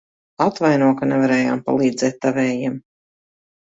Atvaino, 0.45 0.87
ka 1.03 1.11
nevarējām 1.13 1.63
palīdzēt 1.69 2.21
tavējiem. 2.27 2.85